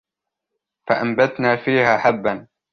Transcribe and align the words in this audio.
فَأَنبَتْنَا 0.87 1.55
فِيهَا 1.65 1.97
حَبًّا 1.97 2.47